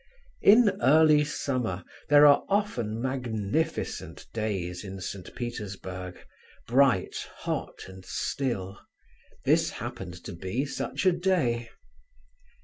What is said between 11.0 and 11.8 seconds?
a day.